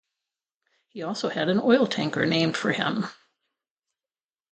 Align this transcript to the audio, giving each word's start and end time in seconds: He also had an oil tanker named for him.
He 0.87 1.03
also 1.03 1.29
had 1.29 1.47
an 1.47 1.59
oil 1.59 1.85
tanker 1.85 2.25
named 2.25 2.57
for 2.57 2.71
him. 2.71 3.05